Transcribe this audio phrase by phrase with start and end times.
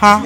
[0.00, 0.22] 哈。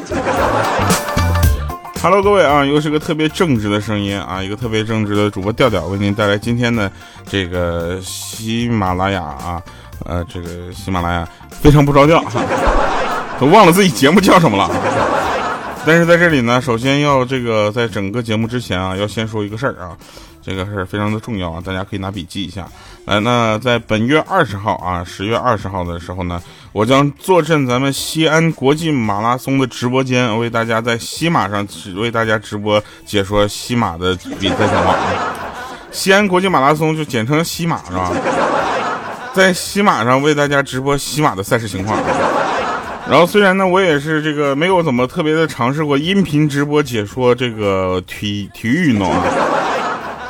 [2.00, 6.88] Hello，各位啊，又是个特别正直的声音啊，一个特别正直的主播调调为您带来今天的
[7.28, 9.60] 这个喜马拉雅啊，
[10.04, 12.22] 呃，这个喜马拉雅非常不着调，
[13.40, 14.70] 都忘了自己节目叫什么了。
[15.84, 19.90] 但是在这里呢，首先要这个在整个节目之前啊，要先说一个事儿啊。
[20.44, 22.66] 这个是非常的重要啊，大家可以拿笔记一下。
[23.06, 26.40] 来，那在本月二十号啊，十月二十号的时候呢，
[26.72, 34.96] 我将坐镇咱们西安国际马拉松的直播间，为大家在西马上为大家直播解说西马的比赛情况。
[35.90, 38.10] 西安国际马拉松就简称西马是吧？
[39.32, 41.98] 在西马上为大家直播西马的赛事情况。
[43.08, 49.22] 然后虽然呢，我也是这个没有怎么特别的尝试过音频直播解说这个体体育运动啊。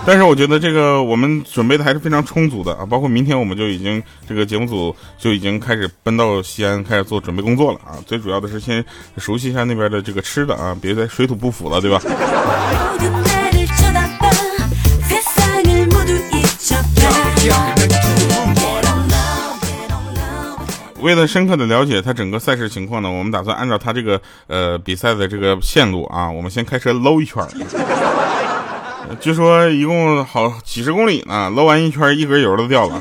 [0.06, 7.96] 但是我觉得这个我们准备的还是非常充足的啊，包括明天我们就已经这个节目组就已经开始奔到西安开始做准备工作了啊。
[8.06, 8.84] 最主要的是先
[9.16, 12.00] 熟悉一下那边的这个吃的啊，别再水土不服了，对吧？
[21.00, 27.42] 为了深刻的了解他整个赛事情况呢，我们打算按照他这个呃比赛的这个线路啊，我们先开车搂一圈。
[29.20, 33.00] 据说一共好几十公里呢，搂完一圈，一格油都掉了。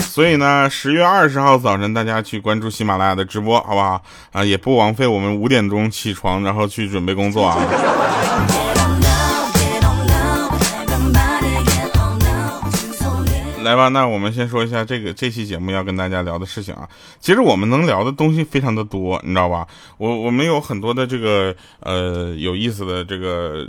[0.00, 4.00] 所以呢，十月二十号早晨，大家去关注喜马拉雅的直播，好不好？
[4.32, 7.58] 啊，也不枉费我们五点钟起床，然后去准备工作啊。
[13.64, 16.86] 来吧，那我们先说一下这个这期节目要跟大家聊的事情啊。
[17.18, 19.66] 其实我们能聊的东西非常的多，你知道吧？
[19.96, 23.66] 我我们有很多的这个呃有意思的这个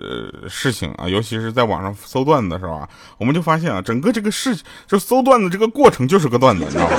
[0.49, 4.53] 事情啊，尤其是在网上搜段子的时候啊，我们就发现啊，整个这个事
[4.85, 6.97] 就搜段子这个过程就是个段子，你知道吗？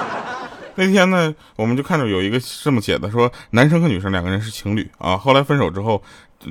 [0.76, 6.02] 那天呢，我们就看到有一个这么写的，说男生和女生两个人是情侣啊，后来分手之后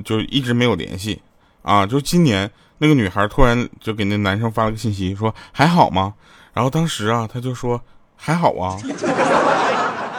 [0.04, 1.22] 就一直没有联系
[1.62, 2.50] 啊，就今年。
[2.78, 6.14] 那个女孩突然就给那男生发了个信息，说还好吗？
[6.52, 7.80] 然后当时啊，他就说
[8.16, 8.76] 还好啊。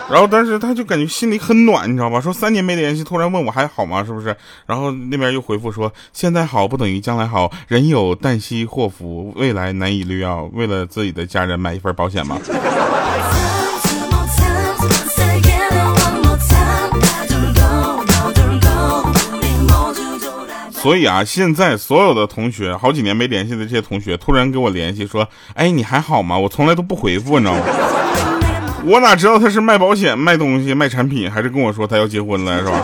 [0.10, 2.22] 然后当时他就感觉心里很暖，你知道吧？
[2.22, 4.06] 说三年没联系，突然问我还好吗？
[4.06, 4.34] 是不是？
[4.66, 10.50] 然后那边又回复说现在好不等于将来好，人有旦夕祸福，未来难以预料。
[10.54, 12.40] 为了自己的家人买一份保险吗。
[20.82, 27.62] 所以啊，现在所有的同学，好几年没联系的这些同学，突然给我联系说：“哎，你还好吗？”我从来都不回复，你知道吗？
[28.86, 32.82] 我哪知道他是卖保险、卖东西、卖产品，还是跟我说他要结婚了，是吧？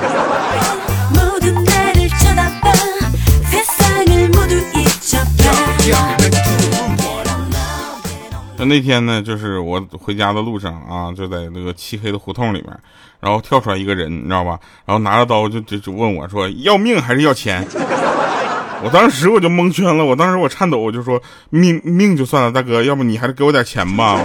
[8.55, 12.79] 那那天呢，就是我回家的路上啊，就在那个漆黑的胡同里面，
[13.19, 14.59] 然后跳出来一个人，你知道吧？
[14.85, 17.65] 然后拿着刀就就就问我说：“要命还是要钱？”
[18.83, 24.19] 我当时我就蒙圈了，我当时我颤抖，我就说：“命命就算了，大哥，要不你还是给我点钱吧。”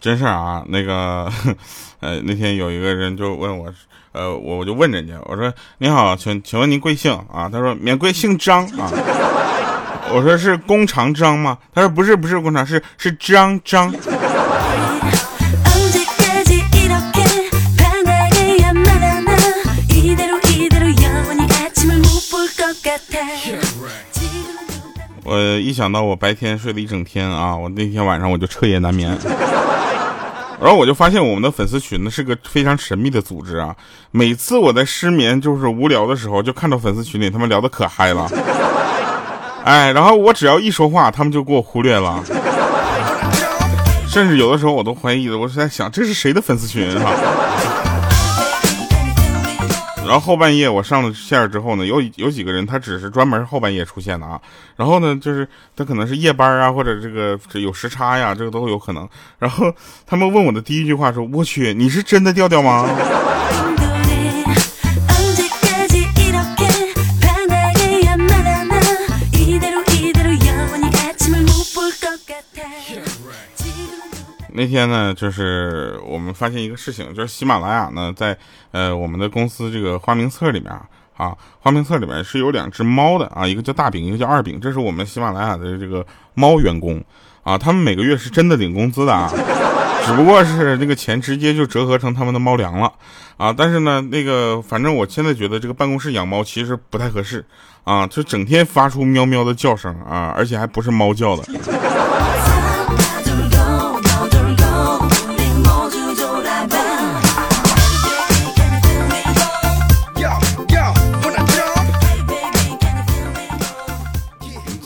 [0.00, 1.30] 真事儿啊，那个，
[2.00, 3.72] 呃，那天有一个人就问我。
[4.12, 7.48] 呃，我我就问人家，我说你好，请请问您贵姓啊？
[7.48, 8.90] 他说免贵姓张啊。
[10.12, 11.56] 我说是弓长张吗？
[11.72, 13.94] 他说不是不是弓长，是是张张。
[25.22, 29.16] 我一想到我白天睡了一整天啊，我那天晚上我就彻夜难眠。
[30.60, 33.74] 然后我就发现我们的粉丝群呢是个非常神秘的组织啊！
[34.10, 38.30] 每次我在失眠就是无聊的时候，就看到粉丝群里他们聊的可嗨了，
[39.64, 42.22] 哎，然后我只要一说话，他们就给我忽略了，
[44.06, 47.10] 甚至有的时候我都怀疑了，我是在想这是谁的粉丝群哈？
[50.10, 54.40] 然后后半夜我上了线之后呢，有有几个人他只是专门后半夜出现的啊。
[54.74, 55.46] 然后呢，就是
[55.76, 59.08] 他可能是夜班啊，或者这个有时差呀，这个都有可能。
[59.38, 59.72] 然后
[60.04, 62.88] 他们问我的第一句话说：“我去，你是真的调调吗？”
[74.54, 78.36] 那天呢，就是我们发现一个事情，就是喜马拉雅呢，在
[78.72, 80.72] 呃我们的公司这个花名册里面
[81.16, 86.04] 啊，花名册里面是有两只猫的啊，一个叫大饼，一个叫二饼，这是我们喜马拉雅的这个
[86.34, 87.02] 猫员工
[87.42, 89.30] 啊，他们每个月是真的领工资的啊，
[90.06, 92.92] 只不过是那个钱直接就折合成他们的猫粮了
[93.36, 93.54] 啊。
[93.56, 97.44] 但是呢，那个反正我现在觉得这个办公室养猫其实不太合适
[97.84, 101.44] 啊，就整天发出喵喵的叫声啊，而且还不是猫叫的。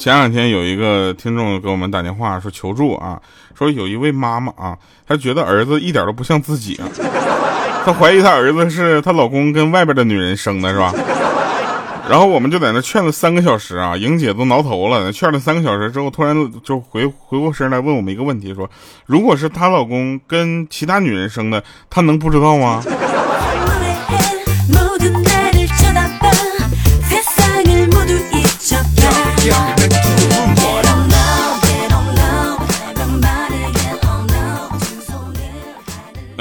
[0.04, 3.18] 前两天有一个听众给我们打电话说求助啊，
[3.58, 4.76] 说有一位妈妈啊，
[5.08, 6.84] 她觉得儿子一点都不像自己啊，
[7.86, 10.92] 她怀疑她儿子是她老公跟外边的女人生的，是吧？
[12.06, 15.10] 然后我们就在那劝了三个小时啊，莹姐都挠头了。
[15.10, 18.68] 劝了三个小时之后，突然就回回过神来问我们一个问题，说
[19.06, 22.84] 如果是她老公跟其他女人生的，她能不知道吗？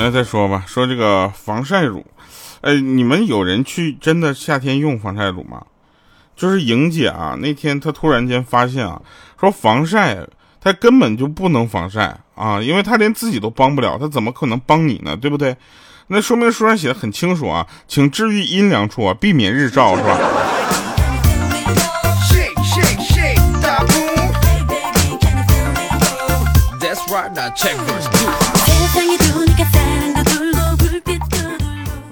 [0.04, 2.06] 来再说吧，说这个防晒乳，
[2.60, 5.64] 哎，你们有人去真的夏天用防晒乳吗？
[6.36, 9.02] 就是莹姐啊，那天她突然间发现啊，
[9.40, 10.18] 说防晒
[10.60, 15.16] 她根本就不能防晒啊，因为她连自己都帮不了，她怎么可能帮你呢？
[15.16, 15.56] 对不对？
[16.08, 20.20] 那说明书上写的很清楚啊，请置于阴凉处啊，避免日照，是吧？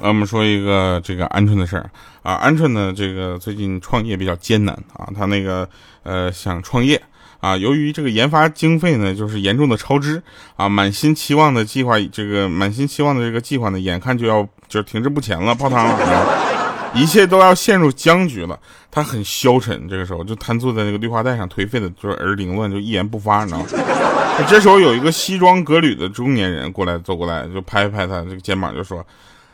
[0.02, 1.90] 我们说一个这个鹌鹑的事儿
[2.24, 5.68] 啊，鹌鹑呢，这个最近创业比较艰难啊，他那个
[6.04, 7.02] 呃想创业
[7.40, 10.22] 啊，由于这个研发经费呢就是严重的超支
[10.56, 18.60] 啊，满心期望的计划，这个满心期望的这个计划呢，眼看就要就停滞不前了，泡汤了，一切都要陷入僵局了，
[18.90, 23.66] 他很消沉，这个时候就瘫坐在那个绿化带上，颓废的就是耳凌乱，就一言不发，你知道吗？
[24.50, 29.06] 这时候有一个西装革履的中年人过来走过来，就拍拍他这个肩膀，就说。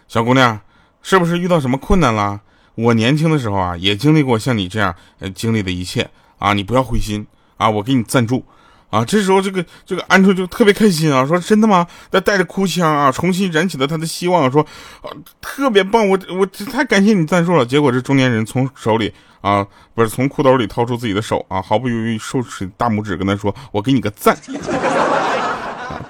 [0.08, 0.60] 小姑娘，
[1.02, 2.40] 是不是遇到什么困难了？
[2.76, 6.08] 我年轻的时候啊，也经历过像你这样呃经历的一切
[6.38, 7.26] 啊，你不要灰心
[7.58, 8.46] 啊，我给你赞助
[8.92, 9.04] 啊。
[9.04, 11.88] 这时候这个这个鹌鹑就特别开心啊，说真的吗？
[12.12, 14.62] 他带着哭腔啊，重新燃起了他的希望，说
[15.02, 15.10] 啊
[15.42, 17.66] 特别棒，我我太感谢你赞助了。
[17.66, 19.12] 结果这中年人从手里
[19.42, 19.66] 啊，
[19.96, 24.38] 不是从裤兜里掏出自己的手啊，毫不犹豫竖起大拇指跟他说，我给你个赞，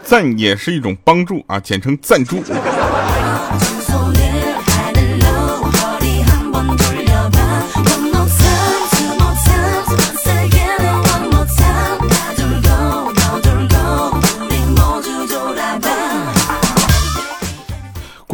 [0.03, 2.43] 赞也是一种帮助啊，简称赞助。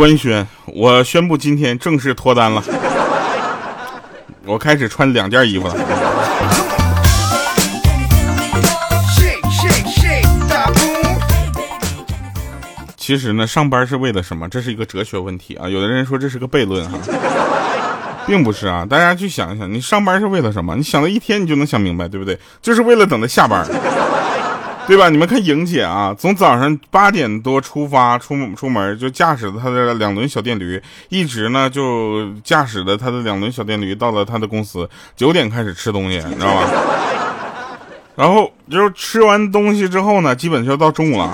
[0.04, 2.62] 官宣，我宣布今天正式脱单了。
[4.46, 5.76] 我开始穿两件衣服了。
[12.98, 14.50] 其实呢，上班是为了什么？
[14.50, 15.70] 这是一个哲学问题啊。
[15.70, 16.98] 有的人说这是个悖论哈，
[18.28, 18.86] 并不是啊。
[18.86, 20.76] 大家去想一想，你上班是为了什么？
[20.76, 22.38] 你想了一天，你就能想明白，对不对？
[22.62, 23.66] 就是为了等着下班。
[24.88, 25.10] 对吧？
[25.10, 36.70] 你们看莹姐啊，从早上八点多出发出出门，就驾驶着她的两轮小电驴，一直呢就驾驶着她的两轮小电驴到了她的公司，九点开始吃东西，你知道吧？
[38.16, 41.34] 然后就吃完东西之后呢，基本就到中午了，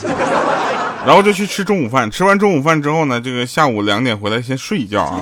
[1.05, 2.09] 然后就去吃中午饭。
[2.09, 5.21] 吃完中午饭之后呢，这个下午两点回来先睡一觉啊，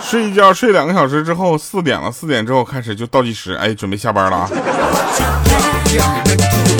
[0.00, 4.50] 睡一觉睡两个小时之后，四点了，四点之后开始就倒计时，哎，准备下班了啊。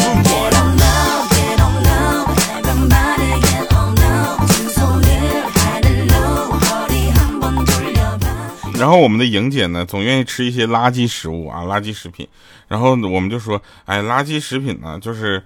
[8.85, 12.29] 然后我们的莹姐呢，总愿意吃一些垃圾食物啊，垃圾食品。
[12.69, 15.43] 然后我们就说，哎，垃圾食品呢，就是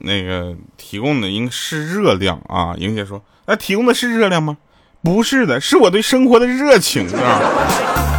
[0.00, 2.74] 那个提供的应是热量啊。
[2.76, 4.58] 莹姐说，那提供的是热量吗？
[5.02, 8.11] 不是的，是我对生活的热情啊。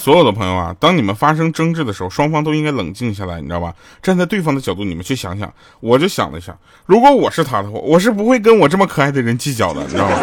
[0.00, 3.74] 所有的朋友啊，当你们发生争执的时候，双方都应该冷静下来，你知道吧？
[4.02, 5.52] 站在对方的角度，你们去想想。
[5.80, 10.16] 我就想了一下，如果我是他的话，我是不会跟我这么可爱的人计较的，你知道吗？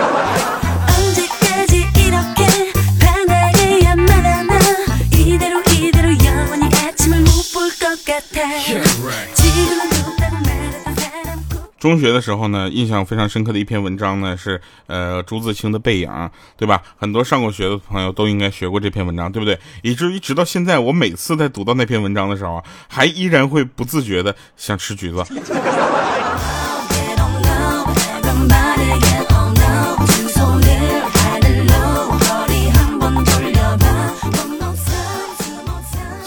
[11.87, 16.09] 中学的时候呢，印象非常深刻的一篇文章呢是，呃，朱自清的《背影》，
[16.57, 16.81] 对吧？
[16.97, 19.57] 很多上过学的朋友都应该学过这篇文章，对不对？
[19.83, 25.23] 以至于直到现在，我每次在读到那篇文章的时候，还依然会不自觉的想吃橘子。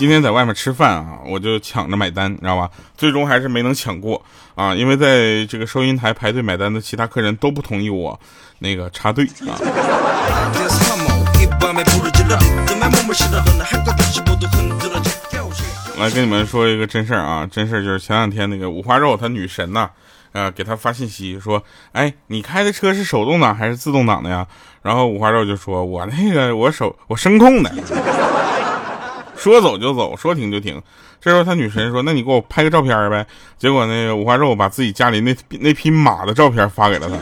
[0.00, 2.71] 今天在外面吃饭啊，我就抢着买单，你知道吧？
[2.97, 4.23] 最终还是没能抢过
[4.54, 8.19] 啊，因为在这个收银台排队买单的其他客人都不同意我
[8.61, 9.61] 那个插队啊。
[15.99, 19.90] 来跟你们说一个真事儿啊，真事儿就是前两天那个五花肉他女神呐。
[20.33, 24.47] 呃，给他发信息说，哎，你开的车是手动挡还是自动挡的呀？
[24.80, 27.71] 然后五花肉就说，我那个我手我声控的，
[29.40, 30.80] 说走就走，说停就停。
[31.18, 33.26] 这时候他女神说，那你给我拍个照片呗。
[33.59, 37.16] 结果那个五花肉把自己家里那那匹马的照片发给了他。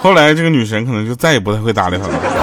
[0.00, 2.37] 后来这个女神可能就再也不太会搭理他了。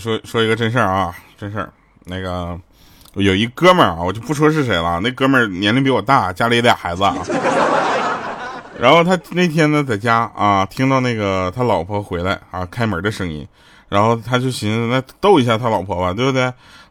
[0.00, 1.68] 说说一个真事儿啊，真事儿。
[2.06, 2.58] 那个
[3.14, 4.98] 有一哥们儿啊，我就不说是谁了。
[5.00, 7.14] 那哥们儿年龄比我大，家里俩孩子啊。
[8.80, 13.46] 然后他那天呢，在家啊，听到那个他老婆回来啊，开门的声音，
[13.90, 16.44] 然后他就寻思，那逗一下他老婆吧，对不对？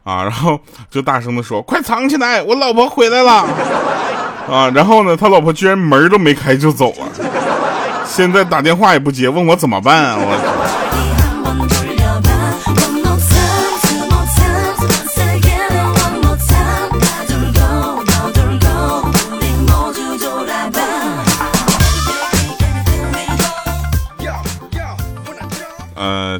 [0.04, 3.44] 啊，然后就大声的说：“快藏起来，我老婆回来了。”
[4.48, 7.08] 啊，然后呢，他老婆居然门都没开就走了。
[8.06, 10.16] 现在打电话也不接，问我怎么办啊？
[10.18, 10.49] 我。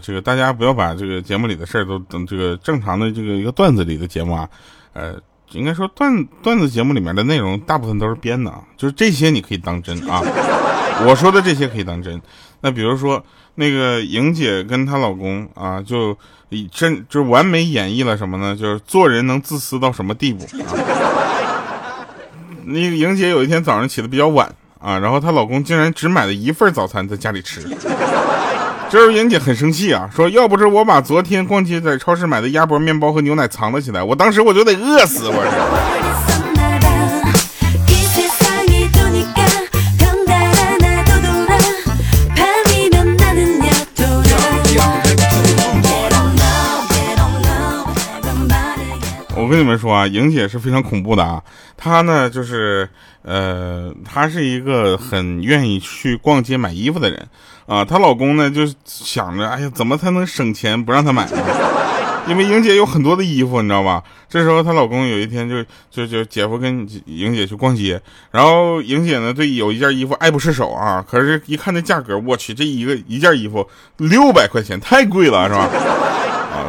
[0.00, 4.48] 这个大家不要把这个节目里的事儿都等这个正常的这个一个段子里的节目啊，
[4.92, 5.14] 呃，
[5.52, 10.20] 应该说段段子节目里面的内容大部分都是编的啊，就是这些你可以当真啊，
[11.06, 12.20] 我说的这些可以当真。
[12.62, 16.16] 那比如说那个莹姐跟她老公啊，就
[16.50, 18.54] 以真就完美演绎了什么呢？
[18.54, 20.72] 就是做人能自私到什么地步啊？
[22.66, 27.62] 那个莹姐有一天早上起的比较晚啊，然后她老公竟然只买了一份早餐在家里吃。
[28.90, 36.09] 这时候莹姐很生气啊，说要不是我把昨天逛街在超市买的鸭脖面包和牛奶藏了起来，我当时我就得饿死我
[49.50, 51.42] 我跟你们说啊，莹姐是非常恐怖的啊，
[51.76, 52.88] 她呢就是
[53.22, 57.26] 呃，她是一个很愿意去逛街买衣服的人。
[57.66, 61.28] 啊，她老公呢就想着，哎呀，怎么才能省钱不让她买？
[62.28, 64.00] 因为莹姐有很多的衣服，你知道吧？
[64.28, 75.68] 这时候她老公有一天就就就姐夫跟莹姐去逛街，然后莹姐呢对有一件衣服爱不释手啊，可是一看那价格，我去，这一个一件衣服六百块钱，太贵了，是吧？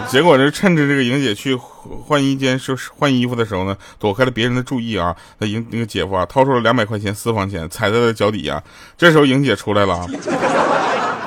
[0.07, 8.62] 结果就趁着这个莹姐去换衣间是换衣服的时候呢，躲开了别人的注意啊，那莹那个姐夫啊掏出了两百块钱私房钱，踩在了脚底下。
[8.98, 10.07] 这时候莹姐出来了。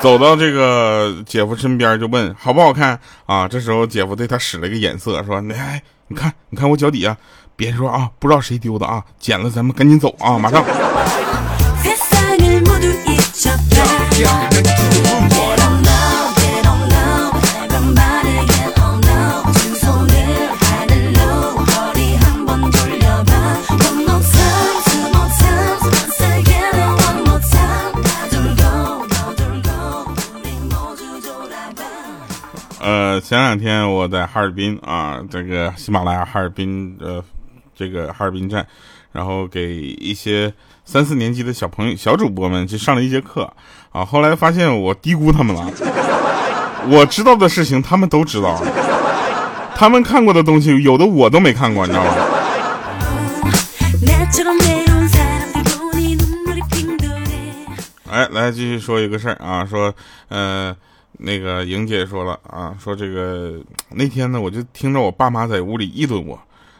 [0.01, 3.49] 走到这个姐夫身边就问好不好看啊？
[3.49, 7.17] 这时候姐夫对他使了一个眼色，说：“哎，你看，你看我脚底下，
[7.57, 10.63] 别说啊，不知道谁丢的啊，捡了咱们赶紧走啊，马上。”
[32.81, 37.23] 呃，前两天我在哈尔滨啊，这个喜马拉雅哈尔滨呃，
[37.75, 38.67] 这个哈尔滨站，
[39.13, 40.53] 然后给一些
[40.85, 43.51] 三四年级的小朋友、小主播们去上了一节课
[43.91, 44.05] 啊。
[44.05, 45.67] 后来发现我低估他们了，
[46.91, 48.63] 我知道的事情他们都知道，
[49.75, 52.15] 他们看过的东西有的我都没看过，你知道吗？
[58.11, 59.95] 哎，来继续说一个事儿啊，说
[60.29, 60.77] 呃。
[61.19, 63.55] 那个莹姐说了啊，说这个
[63.91, 66.39] 那天呢，我就听着我爸妈在屋里议论我，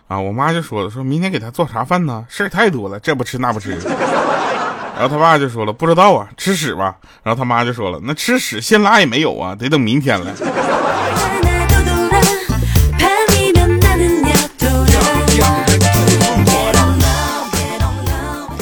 [0.09, 2.25] 啊，我妈就说了，说明天给他做啥饭呢？
[2.29, 3.79] 事儿太多了，这不吃那不吃。
[4.97, 6.97] 然后他爸就说了，不知道啊，吃屎吧。
[7.23, 10.33] 然后他妈就说了，那吃屎现拉也没有啊，得等明天了。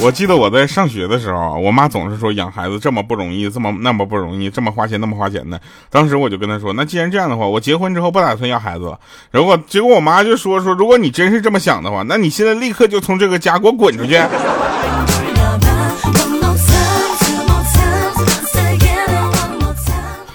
[0.03, 5.57] 我记得我在上学的时候，我妈总是说养孩子这么不容易，这么那么不容易，这么花钱那么花钱的。
[5.89, 8.99] 当时我就跟她说，那既然这样的话，我结婚之后不打算要孩子了。
[9.31, 14.19] 如果结果我妈就说说，如果你真是这么想的话，那你现在立刻就从这个家给我滚出去。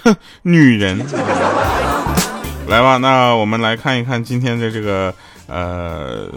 [0.05, 1.05] 哼，女人。
[2.69, 5.15] 来吧，那我们来看一看今天的这个
[5.49, 6.28] 呃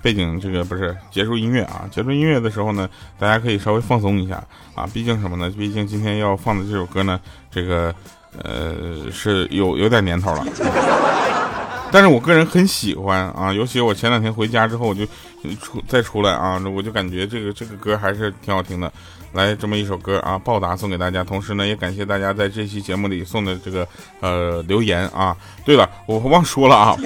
[0.00, 1.84] 背景，这个不是结束音乐啊。
[1.90, 2.88] 结束音乐的时候呢，
[3.18, 4.42] 大家可以稍微放松一下
[4.74, 4.88] 啊。
[4.94, 5.52] 毕竟什么呢？
[5.58, 7.94] 毕竟今天要放的这首歌呢，这个
[8.42, 10.46] 呃是有有点年头了。
[11.92, 15.04] 但是我个人很喜欢啊，尤其我前两天回家之后，我就
[15.60, 18.90] 出再出来啊，我就感觉这个这个歌还是挺好听的。
[19.32, 23.86] 来这么一首歌啊，报答送给大家，同时呢也感谢大家在这期节目里送的这个
[24.20, 25.36] 呃留言啊。
[25.64, 26.96] 对了，我忘说了啊，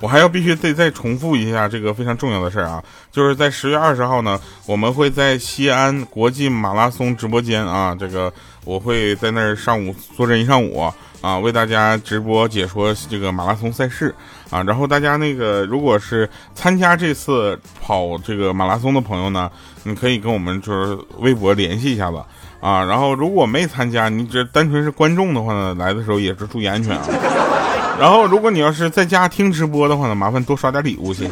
[0.00, 8.32] 我还要必须得再重复一下这个非常重要的事儿啊，就是在十月二十号呢，我们会在西安国际马拉松直播间啊，这个
[8.64, 10.92] 我会在那儿上午坐镇一上午。
[11.22, 14.14] 啊，为大家直播解说这个马拉松赛事
[14.48, 19.50] 啊，然后大家那个如果是参加这次跑这个马拉松的朋友呢，
[19.82, 22.22] 你可以跟我们就是微博联系一下子
[22.60, 27.08] 啊，然后如果没参加，你只单纯是观众的话呢，来的时候也是注意安全啊。
[27.98, 31.30] 然后如果你要是在家听直播的话呢，麻烦多刷点礼物，谢谢。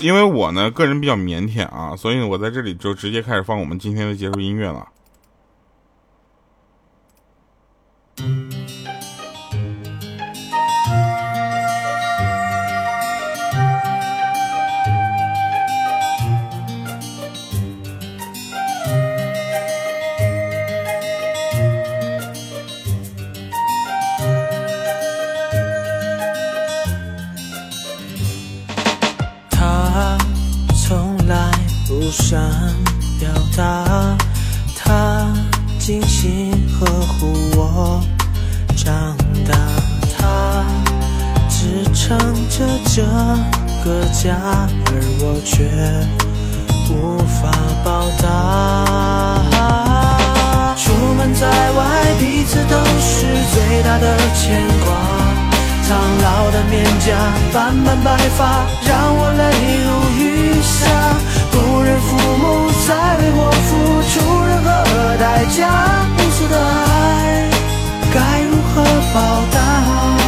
[0.00, 4.86] 因为我呢个人比较腼腆啊，所以我在这里就直接开始放我们今天的结束音乐了。
[43.84, 44.36] 个家，
[44.86, 45.64] 而我却
[46.90, 47.50] 无法
[47.84, 47.88] 报
[48.22, 48.24] 答。
[50.76, 51.78] 出门在外，
[52.18, 54.88] 彼此都是最大的牵挂。
[55.86, 55.88] 苍
[56.22, 57.16] 老的面颊，
[57.52, 59.42] 斑斑白发，让我泪
[59.84, 60.22] 如雨
[60.62, 60.78] 下。
[61.50, 63.68] 不忍父母再为我付
[64.08, 64.12] 出
[64.46, 64.68] 任何
[65.18, 65.58] 代价，
[66.16, 67.48] 无私的爱
[68.12, 69.16] 该如何报
[69.52, 70.19] 答？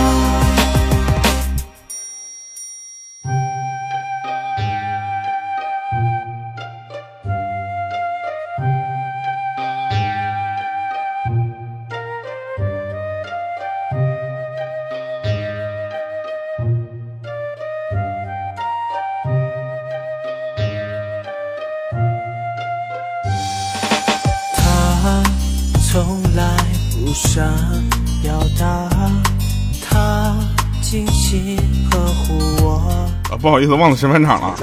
[33.43, 34.57] 不好意思，忘了审判场了。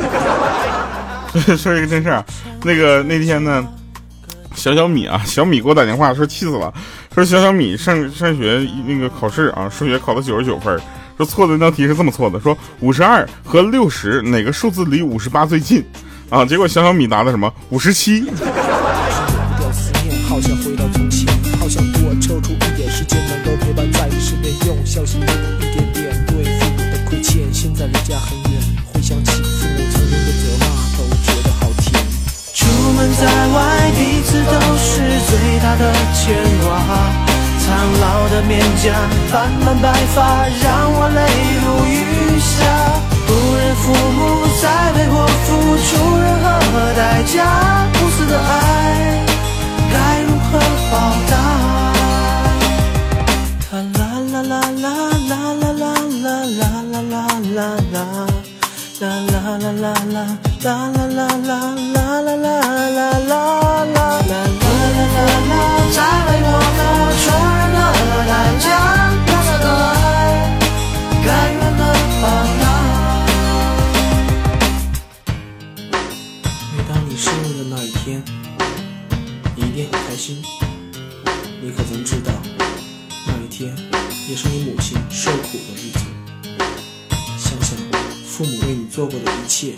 [1.58, 2.26] 说一个真事儿，
[2.64, 3.64] 那个那天呢，
[4.56, 6.74] 小小米啊，小米给我打电话说气死了，
[7.14, 10.80] 说小小米上上学那个考试啊，数学考了九十九分，
[11.18, 15.86] 说错的那道题是这么错的，说五十二和六十哪个数字离五十八最近
[16.30, 16.46] 啊？
[16.46, 18.26] 结果小小米答的什么五十七。
[27.62, 28.62] 现在离家很远，
[28.94, 31.92] 回想起父母曾经的责骂，都觉得好甜。
[32.54, 36.80] 出门在外，彼此都是最大的牵挂。
[37.60, 37.68] 苍
[38.00, 38.96] 老的面颊，
[39.30, 41.20] 斑斑白发，让我泪
[41.60, 42.56] 如雨下。
[43.28, 46.26] 不忍父母再为我付出任
[46.72, 47.44] 何代价，
[47.92, 49.20] 无私的爱
[49.92, 50.58] 该如何
[50.90, 50.96] 报
[51.30, 51.59] 答？
[89.24, 89.74] 的一切，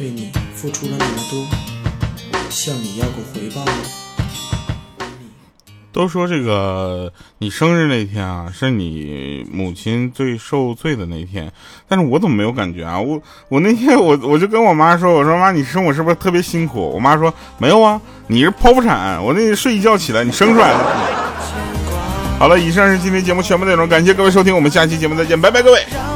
[0.00, 1.46] 为你付出了那么多，
[2.50, 3.72] 向你要过回报吗？
[5.92, 11.50] 都说这个你生日那天啊，是你母亲最受罪的那天，
[11.88, 13.00] 但是我怎么没有感觉啊？
[13.00, 16.90] 我我那天我我就跟我妈说，我说妈，你生我是不是特别辛苦？
[16.94, 22.38] 我妈说没有啊，你是剖腹产，我那天睡一觉起来你生出来了。
[22.38, 26.15] 好了，以上是今天节目全部内容，感谢各位收听，我们下期节目再见，拜拜，各位。